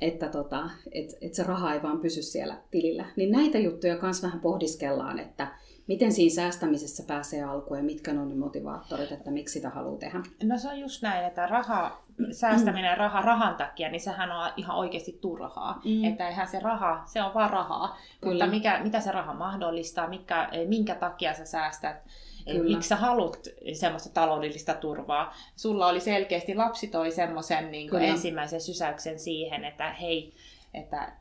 [0.00, 3.04] että tota, et, et se raha ei vaan pysy siellä tilillä.
[3.16, 5.48] Niin näitä juttuja myös vähän pohdiskellaan, että
[5.86, 10.22] Miten siinä säästämisessä pääsee alkuun ja mitkä on ne motivaattorit, että miksi sitä haluaa tehdä?
[10.42, 14.50] No se on just näin, että raha, säästäminen ja raha rahan takia, niin sehän on
[14.56, 15.80] ihan oikeasti turhaa.
[15.84, 16.04] Mm.
[16.04, 17.98] Että eihän se raha, se on vaan rahaa.
[18.20, 18.34] Kyllä.
[18.34, 21.96] Mutta mikä, mitä se raha mahdollistaa, mikä, minkä takia sä säästät,
[22.44, 22.62] Kyllä.
[22.62, 23.38] miksi sä haluat
[23.72, 25.34] semmoista taloudellista turvaa.
[25.56, 30.32] Sulla oli selkeästi, lapsi toi semmoisen niin ensimmäisen sysäyksen siihen, että hei,
[30.74, 31.12] että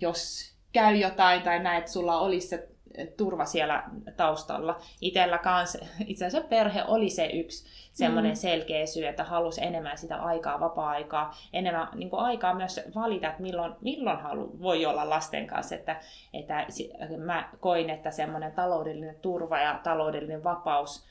[0.00, 2.68] jos käy jotain tai näet, sulla olisi se
[3.16, 3.84] turva siellä
[4.16, 4.78] taustalla.
[5.00, 8.36] Itellä kanssa, itse asiassa perhe oli se yksi semmoinen mm.
[8.36, 13.42] selkeä syy, että halusi enemmän sitä aikaa, vapaa-aikaa, enemmän niin kuin aikaa myös valita, että
[13.42, 15.74] milloin, milloin halu, voi olla lasten kanssa.
[15.74, 16.00] Että,
[16.32, 16.54] että
[17.18, 21.06] mä koin, että semmoinen taloudellinen turva ja taloudellinen vapaus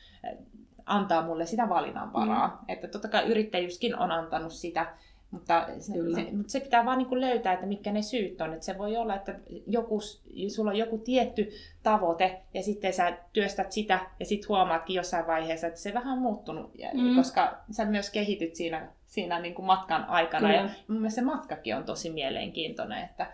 [0.85, 2.47] antaa mulle sitä valinnanvaraa.
[2.47, 2.57] Mm.
[2.67, 4.93] Että totta kai yrittäjyyskin on antanut sitä,
[5.33, 8.53] mutta se, se, mutta se pitää vaan niin löytää, että mitkä ne syyt on.
[8.53, 9.99] Että se voi olla, että joku,
[10.47, 11.51] sulla on joku tietty
[11.83, 16.19] tavoite ja sitten sä työstät sitä ja sitten huomaatkin jossain vaiheessa, että se vähän on
[16.19, 17.15] muuttunut, mm.
[17.15, 20.47] koska sä myös kehityt siinä, siinä niin kuin matkan aikana.
[20.47, 20.61] Kyllä.
[20.61, 23.33] Ja mun mielestä se matkakin on tosi mielenkiintoinen, että,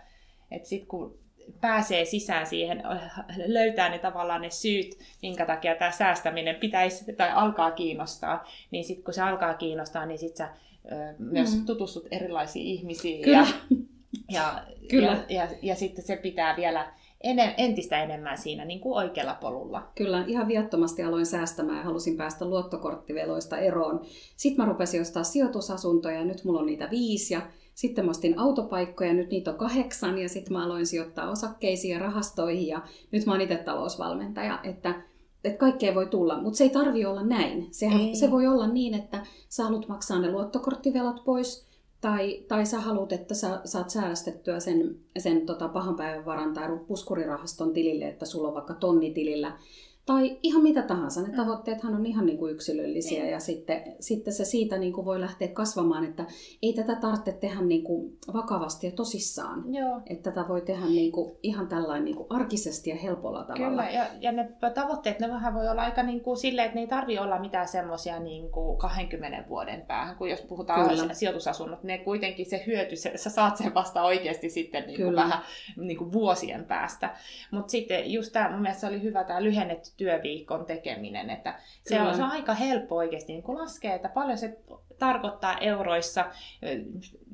[0.50, 1.18] että sitten kun
[1.60, 2.82] pääsee sisään siihen,
[3.46, 9.04] löytää ne tavallaan ne syyt, minkä takia tämä säästäminen pitäisi tai alkaa kiinnostaa, niin sitten
[9.04, 10.52] kun se alkaa kiinnostaa, niin sitten sä
[11.18, 11.66] myös mm.
[11.66, 13.22] tutustut erilaisiin ihmisiin.
[13.22, 13.38] Kyllä.
[13.38, 13.46] Ja,
[14.30, 15.24] ja, Kyllä.
[15.28, 19.90] Ja, ja, ja sitten se pitää vielä enem, entistä enemmän siinä niin kuin oikealla polulla.
[19.94, 24.00] Kyllä, ihan viattomasti aloin säästämään ja halusin päästä luottokorttiveloista eroon.
[24.36, 27.42] Sitten mä rupesin ostaa sijoitusasuntoja ja nyt mulla on niitä viisi ja
[27.74, 32.00] sitten mä ostin autopaikkoja, nyt niitä on kahdeksan ja sitten mä aloin sijoittaa osakkeisiin ja
[32.00, 35.02] rahastoihin ja nyt mä oon itse talousvalmentaja, että
[35.44, 37.68] että kaikkea voi tulla, mutta se ei tarvi olla näin.
[37.70, 38.14] Sehän, ei.
[38.14, 43.12] Se voi olla niin, että sä haluat maksaa ne luottokorttivelat pois, tai, tai sä haluat,
[43.12, 48.48] että sä saat säästettyä sen, sen tota pahan päivän varan tai puskurirahaston tilille, että sulla
[48.48, 48.74] on vaikka
[49.14, 49.58] tilillä
[50.06, 51.22] tai ihan mitä tahansa.
[51.22, 51.34] Ne mm.
[51.34, 53.32] tavoitteethan on ihan niin kuin yksilöllisiä niin.
[53.32, 56.26] ja sitten, sitten se siitä niin kuin voi lähteä kasvamaan, että
[56.62, 59.74] ei tätä tarvitse tehdä niin kuin vakavasti ja tosissaan.
[59.74, 60.00] Joo.
[60.06, 63.68] Että tätä voi tehdä niin kuin ihan tällainen niin kuin arkisesti ja helpolla tavalla.
[63.68, 66.80] Kyllä, ja, ja ne tavoitteet, ne vähän voi olla aika niin kuin silleen, että ne
[66.80, 71.14] ei tarvi olla mitään semmoisia niin kuin 20 vuoden päähän, kun jos puhutaan Kyllä.
[71.14, 75.42] sijoitusasunnot, ne kuitenkin se hyöty, se, sä saat sen vasta oikeasti sitten niin kuin vähän
[75.76, 77.16] niin kuin vuosien päästä.
[77.50, 81.30] Mutta sitten just tämä, mun mielestä oli hyvä tämä lyhennetty työviikon tekeminen.
[81.30, 84.58] Että se, on, se on aika helppo oikeasti niin laskea, että paljon se
[84.98, 86.24] tarkoittaa euroissa.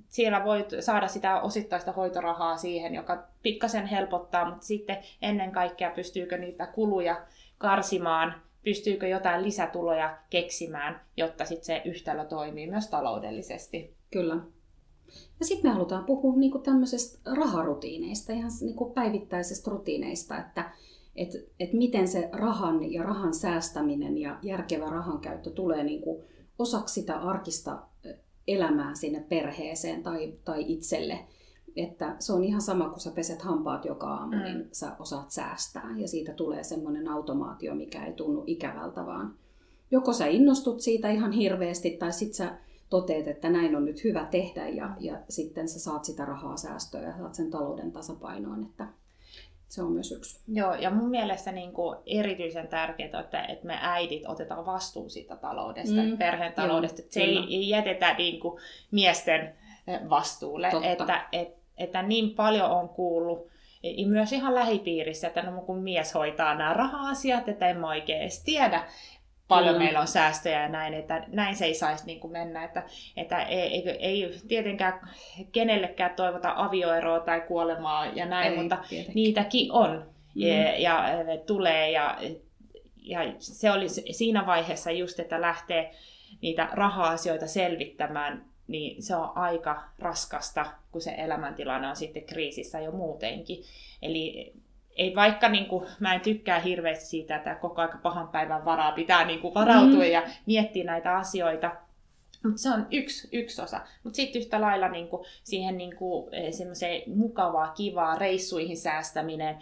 [0.08, 6.38] Siellä voit saada sitä osittaista hoitorahaa siihen, joka pikkasen helpottaa, mutta sitten ennen kaikkea pystyykö
[6.38, 7.26] niitä kuluja
[7.58, 13.96] karsimaan, pystyykö jotain lisätuloja keksimään, jotta sitten se yhtälö toimii myös taloudellisesti.
[14.10, 14.36] Kyllä.
[15.40, 20.70] Ja sitten me halutaan puhua niinku tämmöisestä raharutiineista, ihan niinku päivittäisestä rutiineista, että
[21.16, 26.24] että et miten se rahan ja rahan säästäminen ja järkevä rahan käyttö tulee niin kuin
[26.58, 27.82] osaksi sitä arkista
[28.48, 31.18] elämää sinne perheeseen tai, tai itselle.
[31.76, 34.42] Että se on ihan sama, kun sä peset hampaat joka aamu, mm.
[34.42, 35.94] niin sä osaat säästää.
[35.96, 39.34] Ja siitä tulee semmoinen automaatio, mikä ei tunnu ikävältä, vaan
[39.90, 42.58] joko sä innostut siitä ihan hirveästi, tai sit sä
[42.90, 47.02] toteet, että näin on nyt hyvä tehdä, ja, ja sitten sä saat sitä rahaa säästöä
[47.02, 48.62] ja saat sen talouden tasapainoon.
[48.62, 48.88] Että
[49.68, 50.40] se on myös yksi.
[50.48, 55.36] Joo, ja mun mielestä niin kuin erityisen tärkeää, että, että me äidit otetaan vastuun siitä
[55.36, 56.18] taloudesta, mm.
[56.18, 57.02] perheen taloudesta.
[57.02, 59.54] Joo, se ei jätetä niin kuin miesten
[59.86, 60.70] eh, vastuulle.
[60.82, 63.48] Että, et, että niin paljon on kuullut
[64.06, 68.44] myös ihan lähipiirissä, että no, kun mies hoitaa nämä raha-asiat, että en mä oikein edes
[68.44, 68.84] tiedä,
[69.48, 69.78] paljon mm.
[69.78, 72.82] meillä on säästöjä ja näin, että näin se ei saisi niin kuin mennä, että,
[73.16, 75.00] että ei, ei, ei tietenkään
[75.52, 79.14] kenellekään toivota avioeroa tai kuolemaa ja näin, ei, mutta tietenkin.
[79.14, 80.42] niitäkin on mm.
[80.42, 82.18] ja, ja tulee ja,
[83.02, 85.94] ja se oli siinä vaiheessa just, että lähtee
[86.42, 92.92] niitä raha-asioita selvittämään, niin se on aika raskasta, kun se elämäntilanne on sitten kriisissä jo
[92.92, 93.64] muutenkin.
[94.02, 94.52] Eli
[94.96, 98.92] ei vaikka niin kuin, mä en tykkää hirveästi siitä, että koko aika pahan päivän varaa
[98.92, 100.10] pitää niin kuin, varautua mm.
[100.10, 101.70] ja miettiä näitä asioita,
[102.42, 103.80] mutta se on yksi, yksi osa.
[104.04, 109.56] Mutta sitten yhtä lailla niinku, siihen niinku, semmoiseen mukavaa, kivaa reissuihin säästäminen,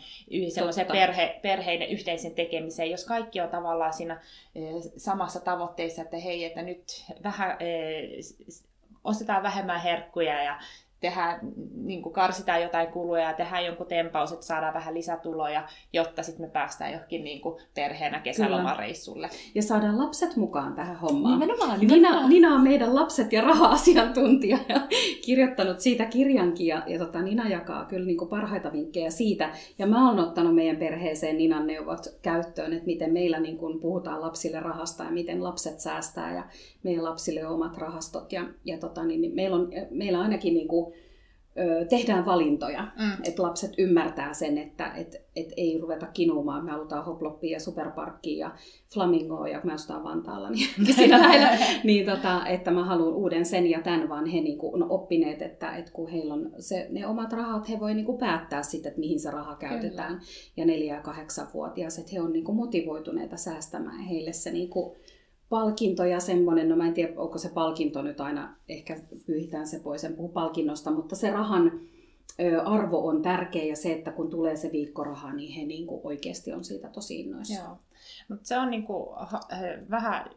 [0.48, 4.20] semmoiseen perhe, perheiden yhteisen tekemiseen, jos kaikki on tavallaan siinä
[4.54, 4.60] e,
[4.96, 7.66] samassa tavoitteessa, että hei, että nyt vähän e,
[9.04, 10.58] ostetaan vähemmän herkkuja ja
[11.04, 11.40] tehdään,
[11.74, 16.46] niin kuin karsitaan jotain kuluja ja tehdään jonkun tempaus, että saadaan vähän lisätuloja, jotta sitten
[16.46, 19.28] me päästään johonkin niin kuin perheenä kesälomareissulle.
[19.54, 21.40] Ja saadaan lapset mukaan tähän hommaan.
[21.40, 22.14] Nimenomaan, nimenomaan.
[22.14, 24.80] Nina, Nina on meidän lapset ja raha-asiantuntija ja
[25.26, 29.50] kirjoittanut siitä kirjankin ja, ja tota, Nina jakaa kyllä niin kuin parhaita vinkkejä siitä.
[29.78, 34.20] Ja mä oon ottanut meidän perheeseen Ninan neuvot käyttöön, että miten meillä niin kuin puhutaan
[34.20, 36.44] lapsille rahasta ja miten lapset säästää ja
[36.82, 38.32] meidän lapsille on omat rahastot.
[38.32, 40.93] Ja, ja tota, niin, niin meillä, on, meillä ainakin niin kuin,
[41.58, 43.12] ö, tehdään valintoja, mm.
[43.24, 46.64] että lapset ymmärtää sen, että et, et ei ruveta kinumaan.
[46.64, 48.54] Me halutaan hoploppia ja superparkkia ja
[48.94, 53.66] flamingoa ja mä asutaan Vantaalla, niin siinä lähellä, niin tota, että mä haluan uuden sen
[53.66, 57.06] ja tämän, vaan he niin kuin, on oppineet, että, että kun heillä on se, ne
[57.06, 60.12] omat rahat, he voi niin kuin päättää sitten, että mihin se raha käytetään.
[60.12, 60.24] Kyllä.
[60.56, 64.96] Ja neljä- ja kahdeksanvuotias, että he on niin kuin motivoituneita säästämään heille se niin kuin,
[65.54, 69.80] palkinto ja semmoinen, no mä en tiedä, onko se palkinto nyt aina, ehkä pyyhitään se
[69.80, 71.80] pois, en puhu palkinnosta, mutta se rahan
[72.64, 76.52] arvo on tärkeä ja se, että kun tulee se viikkoraha, niin he niin kuin oikeasti
[76.52, 77.78] on siitä tosi innoissaan.
[78.20, 78.26] Joo.
[78.28, 79.40] Mutta se on niinku ha,
[79.90, 80.30] vähän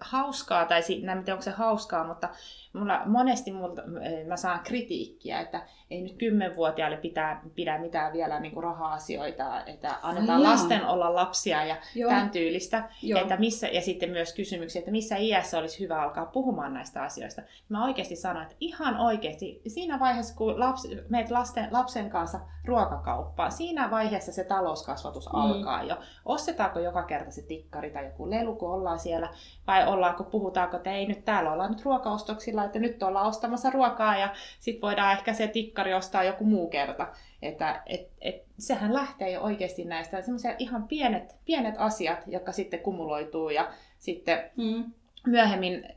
[0.00, 2.28] hauskaa, tai en tiedä onko se hauskaa, mutta
[2.72, 3.82] mulla, monesti multa,
[4.28, 10.40] mä saan kritiikkiä, että ei nyt kymmenvuotiaille pitää, pidä mitään vielä niinku raha-asioita, että annetaan
[10.40, 12.10] oh, lasten olla lapsia ja Joo.
[12.10, 12.88] tämän tyylistä.
[13.20, 17.42] Että missä, ja sitten myös kysymyksiä, että missä iässä olisi hyvä alkaa puhumaan näistä asioista.
[17.68, 23.52] Mä oikeasti sanon, että ihan oikeasti siinä vaiheessa, kun lapsi, meet lasten, lapsen kanssa ruokakauppaan,
[23.52, 25.34] siinä vaiheessa se talouskasvatus mm.
[25.34, 25.96] alkaa jo.
[26.24, 29.28] Ostetaanko joka kerta se tikkari tai joku lelu, kun ollaan siellä,
[29.66, 34.16] vai ollaanko, puhutaanko, että ei nyt täällä ollaan nyt ruokaostoksilla, että nyt ollaan ostamassa ruokaa
[34.16, 37.08] ja sitten voidaan ehkä se tikkari ostaa joku muu kerta.
[37.42, 42.80] Että et, et, sehän lähtee jo oikeasti näistä semmoisia ihan pienet, pienet asiat, jotka sitten
[42.80, 44.92] kumuloituu ja sitten mm.
[45.26, 45.88] myöhemmin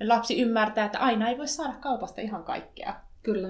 [0.00, 2.94] lapsi ymmärtää, että aina ei voi saada kaupasta ihan kaikkea.
[3.22, 3.48] Kyllä.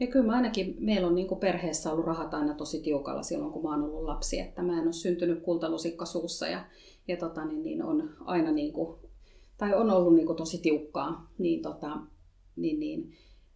[0.00, 3.62] Ja kyllä mä ainakin, meillä on niin perheessä ollut rahat aina tosi tiukalla silloin, kun
[3.62, 6.64] mä oon ollut lapsi, että mä en ole syntynyt kultalusikka suussa ja,
[7.08, 8.98] ja tota, niin, niin on aina niin kuin,
[9.56, 11.96] tai on ollut niin kuin tosi tiukkaa, niin, tota,
[12.56, 13.12] niin, niin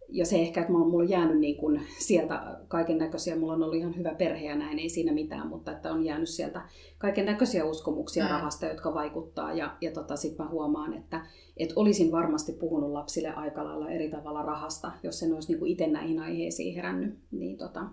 [0.09, 3.53] ja se ehkä, että mä oon, mulla on jäänyt niin kuin sieltä kaiken näköisiä, mulla
[3.53, 6.61] on ollut ihan hyvä perhe ja näin, ei siinä mitään, mutta että on jäänyt sieltä
[6.97, 8.29] kaiken näköisiä uskomuksia mm.
[8.29, 9.53] rahasta, jotka vaikuttaa.
[9.53, 11.25] Ja, ja tota, sitten mä huomaan, että,
[11.57, 15.71] että olisin varmasti puhunut lapsille aika lailla eri tavalla rahasta, jos en olisi niin kuin
[15.71, 17.19] itse näihin aiheisiin herännyt.
[17.31, 17.85] Niin tota,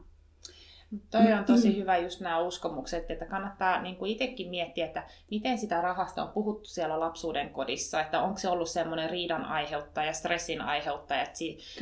[1.11, 5.59] Toi on tosi hyvä just nämä uskomukset, että kannattaa niin kuin itsekin miettiä, että miten
[5.59, 10.61] sitä rahasta on puhuttu siellä lapsuuden kodissa, että onko se ollut semmoinen riidan aiheuttaja, stressin
[10.61, 11.27] aiheuttaja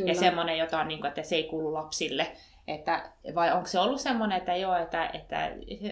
[0.04, 2.26] ja semmoinen, jota on, niin kuin, että se ei kuulu lapsille.
[2.68, 3.02] Että,
[3.34, 5.50] vai onko se ollut semmoinen, että joo, että, että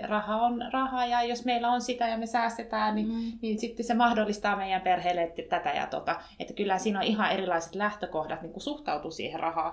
[0.08, 3.38] raha on raha ja jos meillä on sitä ja me säästetään, niin, mm.
[3.42, 6.16] niin sitten se mahdollistaa meidän perheelle että tätä ja tota.
[6.40, 9.72] Että kyllä siinä on ihan erilaiset lähtökohdat niin suhtautua siihen rahaan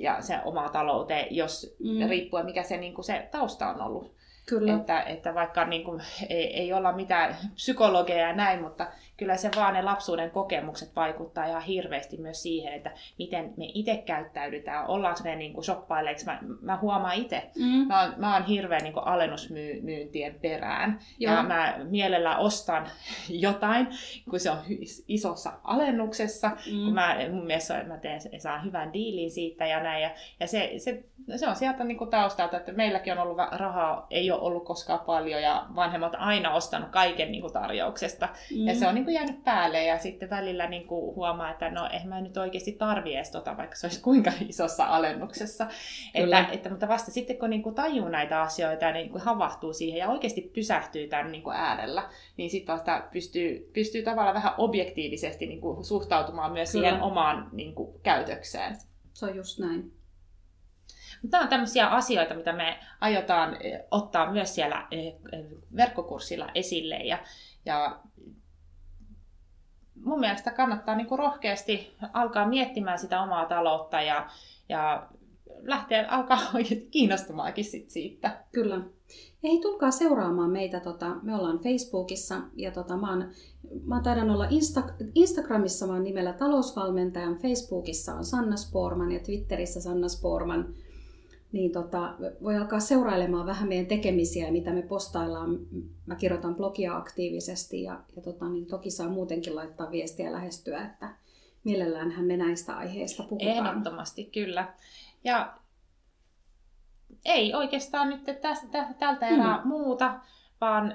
[0.00, 2.08] ja se omaa talouteen, jos mm.
[2.08, 4.14] riippuen mikä se, niin kuin se tausta on ollut.
[4.46, 4.76] Kyllä.
[4.76, 9.50] Että, että vaikka niin kuin, ei, ei olla mitään psykologeja ja näin, mutta kyllä se
[9.56, 15.20] vaan ne lapsuuden kokemukset vaikuttaa ihan hirveästi myös siihen, että miten me itse käyttäydytään, ollaanko
[15.24, 16.26] me niin kuin shoppaileeksi.
[16.26, 17.86] Mä, mä huomaan itse, mm.
[17.86, 21.34] mä, oon, mä oon hirveän niin kuin alennusmyyntien perään Joo.
[21.34, 22.86] ja mä mielellä ostan
[23.28, 23.88] jotain,
[24.30, 24.58] kun se on
[25.08, 26.84] isossa alennuksessa, mm.
[26.84, 30.02] kun mä, mun mielestä mä teen, saan hyvän diilin siitä ja näin.
[30.02, 31.04] Ja, ja se, se,
[31.36, 35.00] se on sieltä niin kuin taustalta, että meilläkin on ollut rahaa, ei ole ollut koskaan
[35.00, 38.28] paljon ja vanhemmat aina ostanut kaiken niin kuin tarjouksesta.
[38.56, 38.66] Mm.
[38.66, 41.88] Ja se on niin kuin jäänyt päälle ja sitten välillä niin kuin huomaa, että no
[41.92, 45.66] eihän mä nyt oikeasti tarvi edes tota, vaikka se olisi kuinka isossa alennuksessa.
[46.14, 49.72] Että, että, mutta vasta sitten kun niin kuin tajuu näitä asioita ja niin kuin havahtuu
[49.72, 54.54] siihen ja oikeasti pysähtyy tämän niin kuin äärellä, niin sitten vasta pystyy, pystyy tavallaan vähän
[54.58, 56.88] objektiivisesti niin kuin suhtautumaan myös Kyllä.
[56.88, 58.76] siihen omaan niin kuin, käytökseen.
[59.12, 59.92] Se on just näin.
[61.30, 65.14] Tämä on tämmöisiä asioita, mitä me aiotaan eh, ottaa myös siellä eh,
[65.76, 66.96] verkkokurssilla esille.
[66.96, 67.18] Ja,
[67.64, 68.00] ja
[70.04, 74.30] mun mielestä kannattaa niin rohkeasti alkaa miettimään sitä omaa taloutta ja,
[74.68, 75.08] ja
[75.62, 78.44] lähteä alkaa oikeasti kiinnostumaankin sit siitä.
[78.52, 78.80] Kyllä.
[79.42, 83.30] Ei tulkaa seuraamaan meitä, tota, me ollaan Facebookissa ja tota, mä, oon,
[83.84, 90.08] mä taidan olla Insta- Instagramissa, oon nimellä talousvalmentajan, Facebookissa on Sanna Sporman ja Twitterissä Sanna
[90.08, 90.74] Sporman
[91.54, 95.58] niin tota, voi alkaa seurailemaan vähän meidän tekemisiä, mitä me postaillaan.
[96.06, 101.16] Mä kirjoitan blogia aktiivisesti ja, ja tota, niin toki saa muutenkin laittaa viestiä lähestyä, että
[101.64, 103.66] mielelläänhän me näistä aiheista puhutaan.
[103.66, 104.74] Ehdottomasti, kyllä.
[105.24, 105.54] Ja
[107.24, 109.68] ei oikeastaan nyt tästä, tältä erää mm.
[109.68, 110.20] muuta,
[110.60, 110.94] vaan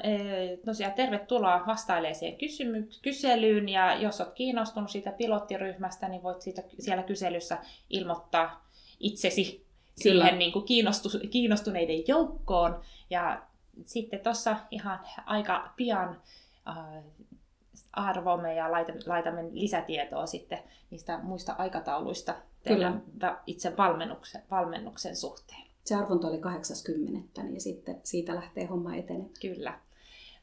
[0.65, 3.69] tosiaan tervetuloa vastailemaan siihen kysymy- kyselyyn.
[3.69, 7.57] Ja jos olet kiinnostunut siitä pilottiryhmästä, niin voit siitä, siellä kyselyssä
[7.89, 8.69] ilmoittaa
[8.99, 9.68] itsesi
[10.03, 10.23] Kyllä.
[10.23, 12.81] siihen niin kuin kiinnostu- kiinnostuneiden joukkoon.
[13.09, 13.41] Ja
[13.85, 16.21] sitten tuossa ihan aika pian
[16.67, 17.03] äh,
[17.93, 20.59] arvomme ja laitamme, laitamme lisätietoa sitten
[20.91, 22.35] niistä muista aikatauluista
[22.67, 22.93] Kyllä.
[23.47, 25.69] itse valmennuksen, valmennuksen suhteen.
[25.85, 29.31] Se arvonta oli 80, niin sitten siitä lähtee homma etenemään.
[29.41, 29.79] Kyllä.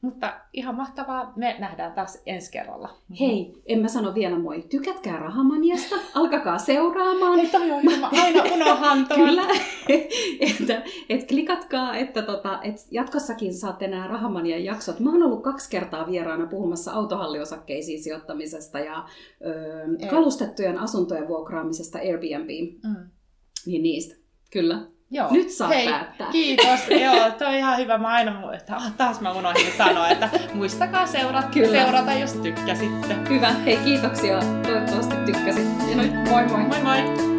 [0.00, 1.32] Mutta ihan mahtavaa.
[1.36, 2.88] Me nähdään taas ensi kerralla.
[3.20, 4.62] Hei, en mä sano vielä moi.
[4.62, 7.38] Tykätkää Rahamaniasta, alkakaa seuraamaan.
[7.38, 8.06] Ei toi on hyvä.
[8.22, 9.42] Aina unohan Kyllä.
[10.60, 15.00] että, et klikatkaa, että tota, et jatkossakin saatte nämä Rahamanian jaksot.
[15.00, 19.08] Mä oon ollut kaksi kertaa vieraana puhumassa autohalliosakkeisiin sijoittamisesta ja
[19.46, 22.48] ö, kalustettujen asuntojen vuokraamisesta Airbnb.
[22.84, 23.10] Mm.
[23.66, 24.14] Niin niistä.
[24.52, 24.95] Kyllä.
[25.10, 25.28] Joo.
[25.30, 26.30] Nyt saa Hei, päättää.
[26.32, 26.80] Kiitos.
[27.04, 27.98] Joo, toi on ihan hyvä.
[27.98, 31.82] Mä aina, että ah, taas mä unohdin sanoa, että muistakaa seurata, Kyllä.
[31.82, 33.16] seurata, jos tykkäsitte.
[33.28, 33.48] Hyvä.
[33.48, 34.40] Hei, kiitoksia.
[34.62, 35.68] Toivottavasti tykkäsit.
[35.90, 36.60] Ja nyt moi moi.
[36.60, 37.35] Moi moi.